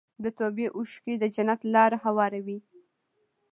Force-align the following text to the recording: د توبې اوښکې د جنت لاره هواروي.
د 0.23 0.25
توبې 0.37 0.67
اوښکې 0.77 1.13
د 1.21 1.23
جنت 1.35 1.59
لاره 1.73 1.97
هواروي. 2.05 2.59